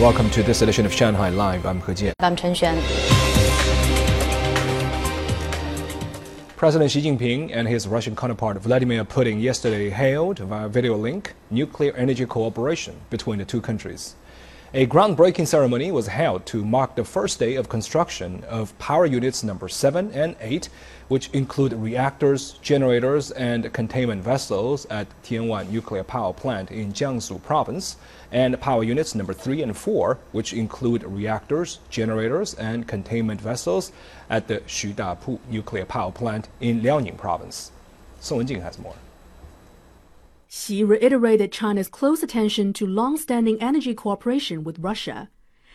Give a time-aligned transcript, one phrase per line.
[0.00, 1.64] Welcome to this edition of Shanghai Live.
[1.64, 2.12] I'm He Jian.
[2.20, 2.76] I'm Chen Xuan.
[6.54, 11.94] President Xi Jinping and his Russian counterpart Vladimir Putin yesterday hailed via video link nuclear
[11.94, 14.16] energy cooperation between the two countries.
[14.74, 19.44] A groundbreaking ceremony was held to mark the first day of construction of power units
[19.44, 20.68] number 7 and 8,
[21.06, 27.96] which include reactors, generators, and containment vessels at Tianwan Nuclear Power Plant in Jiangsu Province,
[28.32, 33.92] and power units number 3 and 4, which include reactors, generators, and containment vessels
[34.28, 37.70] at the Xudapu Nuclear Power Plant in Liaoning Province.
[38.18, 38.96] Song Wenjing has more.
[40.58, 45.28] Xi reiterated China's close attention to long-standing energy cooperation with Russia,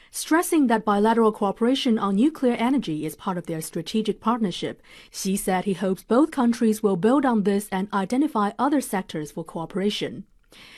[0.10, 4.82] stressing that bilateral cooperation on nuclear energy is part of their strategic partnership.
[5.12, 9.44] Xi said he hopes both countries will build on this and identify other sectors for
[9.44, 10.26] cooperation.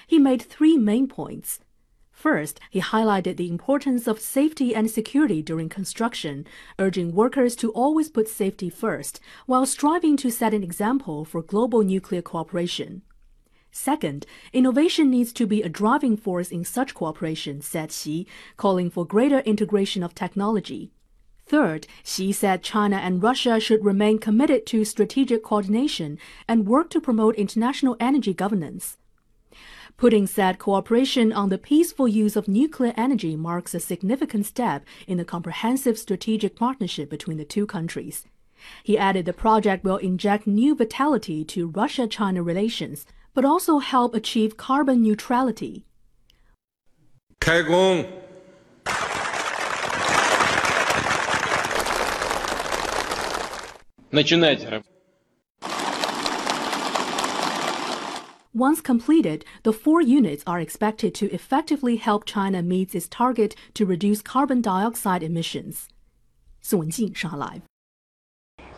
[0.06, 1.62] He made three main points.
[2.12, 6.46] First, he highlighted the importance of safety and security during construction,
[6.78, 11.84] urging workers to always put safety first, while striving to set an example for global
[11.84, 13.02] nuclear cooperation.
[13.76, 19.04] Second, innovation needs to be a driving force in such cooperation, said Xi, calling for
[19.04, 20.92] greater integration of technology.
[21.48, 27.02] Third, Xi said China and Russia should remain committed to strategic coordination and work to
[27.02, 28.98] promote international energy governance.
[29.98, 35.18] Putin said cooperation on the peaceful use of nuclear energy marks a significant step in
[35.18, 38.28] the comprehensive strategic partnership between the two countries.
[38.84, 44.15] He added the project will inject new vitality to Russia China relations but also help
[44.15, 45.85] achieve carbon neutrality.
[47.41, 48.05] 开工。
[54.11, 54.83] Начинайте.
[58.55, 63.87] Once completed, the four units are expected to effectively help China meet its target to
[63.87, 65.89] reduce carbon dioxide emissions.
[66.61, 67.63] 宋文静上 Live。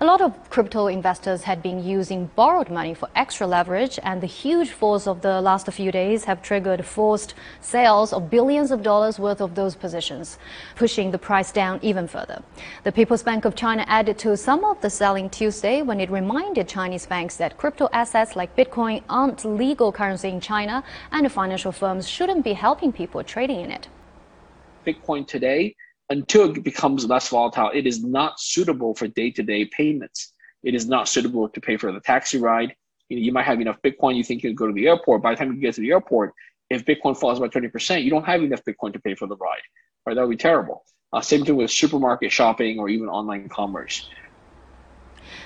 [0.01, 4.27] A lot of crypto investors had been using borrowed money for extra leverage, and the
[4.27, 9.19] huge falls of the last few days have triggered forced sales of billions of dollars
[9.19, 10.39] worth of those positions,
[10.75, 12.41] pushing the price down even further.
[12.83, 16.67] The People's Bank of China added to some of the selling Tuesday when it reminded
[16.67, 22.09] Chinese banks that crypto assets like Bitcoin aren't legal currency in China, and financial firms
[22.09, 23.87] shouldn't be helping people trading in it.
[24.85, 25.75] Bitcoin today
[26.09, 30.33] until it becomes less volatile, it is not suitable for day-to-day payments.
[30.63, 32.75] It is not suitable to pay for the taxi ride.
[33.09, 35.21] You, know, you might have enough Bitcoin, you think you can go to the airport.
[35.21, 36.33] By the time you get to the airport,
[36.69, 39.61] if Bitcoin falls by 20%, you don't have enough Bitcoin to pay for the ride.
[40.05, 40.15] Right?
[40.15, 40.83] That would be terrible.
[41.11, 44.09] Uh, same thing with supermarket shopping or even online commerce.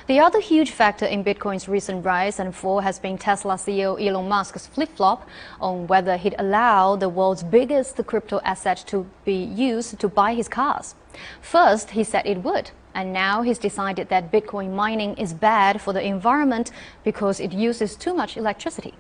[0.08, 4.30] The other huge factor in Bitcoin's recent rise and fall has been Tesla CEO Elon
[4.30, 5.28] Musk's flip-flop
[5.60, 10.48] on whether he'd allow the world's biggest crypto asset to be used to buy his
[10.48, 10.96] cars.
[11.42, 15.92] First, he said it would, and now he's decided that Bitcoin mining is bad for
[15.92, 16.72] the environment
[17.04, 18.94] because it uses too much electricity.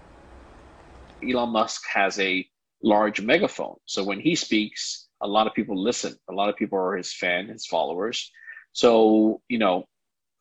[1.23, 2.45] Elon Musk has a
[2.83, 6.17] large megaphone, so when he speaks, a lot of people listen.
[6.29, 8.29] A lot of people are his fan, his followers.
[8.73, 9.85] So, you know,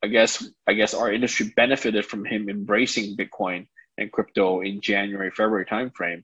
[0.07, 3.67] I guess I guess our industry benefited from him embracing Bitcoin
[3.99, 6.23] and crypto in January February timeframe.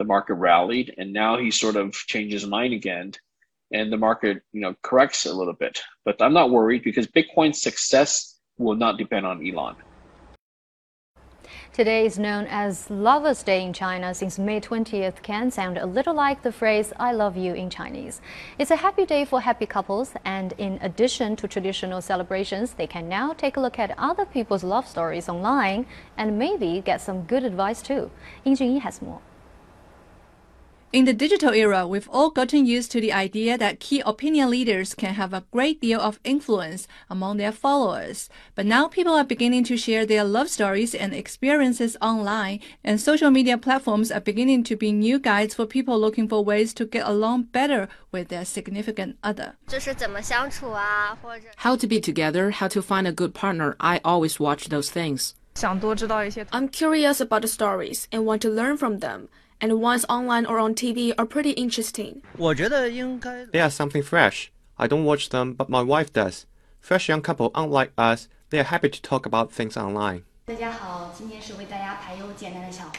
[0.00, 3.12] The market rallied, and now he sort of changed his mind again,
[3.72, 5.80] and the market you know corrects a little bit.
[6.04, 9.76] But I'm not worried because Bitcoin's success will not depend on Elon.
[11.72, 16.12] Today is known as Lover's Day in China since May 20th can sound a little
[16.12, 18.20] like the phrase I love you in Chinese.
[18.58, 23.08] It's a happy day for happy couples, and in addition to traditional celebrations, they can
[23.08, 25.86] now take a look at other people's love stories online
[26.18, 28.10] and maybe get some good advice too.
[28.44, 29.22] Ying Junyi has more.
[30.92, 34.94] In the digital era, we've all gotten used to the idea that key opinion leaders
[34.94, 38.28] can have a great deal of influence among their followers.
[38.54, 43.30] But now people are beginning to share their love stories and experiences online, and social
[43.30, 47.08] media platforms are beginning to be new guides for people looking for ways to get
[47.08, 49.56] along better with their significant other.
[51.56, 53.76] How to be together, how to find a good partner.
[53.80, 55.34] I always watch those things.
[55.62, 59.30] I'm curious about the stories and want to learn from them
[59.62, 62.22] and ones online or on TV are pretty interesting.
[62.36, 64.52] They are something fresh.
[64.76, 66.46] I don't watch them, but my wife does.
[66.80, 70.24] Fresh young couple, unlike us, they are happy to talk about things online.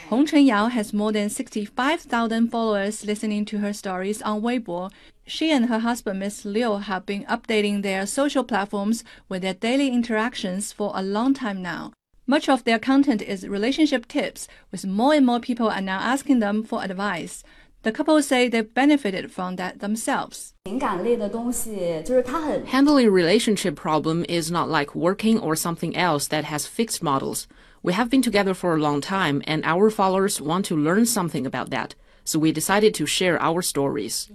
[0.08, 4.90] Hong Chen Yao has more than 65,000 followers listening to her stories on Weibo.
[5.26, 9.88] She and her husband, Miss Liu, have been updating their social platforms with their daily
[9.88, 11.92] interactions for a long time now.
[12.26, 16.38] Much of their content is relationship tips, with more and more people are now asking
[16.38, 17.44] them for advice.
[17.82, 20.54] The couple say they benefited from that themselves.
[22.66, 27.46] Handling relationship problem is not like working or something else that has fixed models.
[27.82, 31.44] We have been together for a long time and our followers want to learn something
[31.44, 31.94] about that.
[32.24, 34.30] So we decided to share our stories.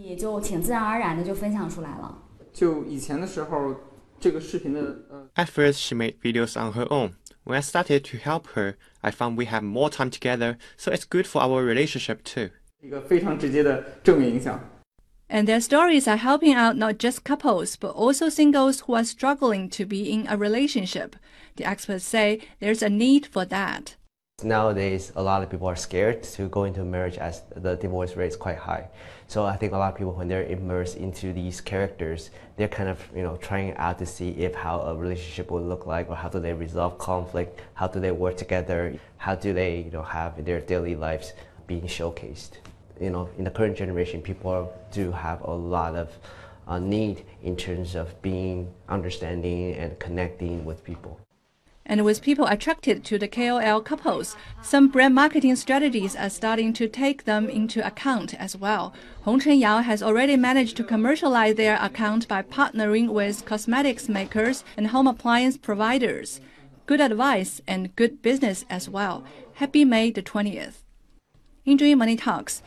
[5.36, 7.16] At first, she made videos on her own.
[7.50, 11.04] When I started to help her, I found we have more time together, so it's
[11.04, 12.52] good for our relationship too.
[15.28, 19.68] And their stories are helping out not just couples, but also singles who are struggling
[19.70, 21.16] to be in a relationship.
[21.56, 23.96] The experts say there's a need for that.
[24.44, 28.28] Nowadays, a lot of people are scared to go into marriage as the divorce rate
[28.28, 28.88] is quite high.
[29.28, 32.90] So I think a lot of people, when they're immersed into these characters, they're kind
[32.90, 36.16] of you know trying out to see if how a relationship will look like, or
[36.16, 40.04] how do they resolve conflict, how do they work together, how do they you know
[40.04, 41.34] have their daily lives
[41.68, 42.52] being showcased.
[43.00, 46.18] You know, in the current generation, people do have a lot of
[46.68, 51.20] uh, need in terms of being understanding and connecting with people.
[51.90, 56.88] And with people attracted to the KOL couples, some brand marketing strategies are starting to
[56.88, 58.94] take them into account as well.
[59.24, 64.64] Hong Chen Yao has already managed to commercialize their account by partnering with cosmetics makers
[64.78, 66.40] and home appliance providers.
[66.86, 69.24] Good advice and good business as well.
[69.56, 70.84] Happy May the 20th.
[71.66, 72.62] Enjoy Money Talks.